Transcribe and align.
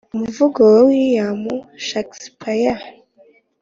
umuvugo 0.15 0.59
wa 0.73 0.79
william 0.87 1.41
shakespeare 1.87 2.81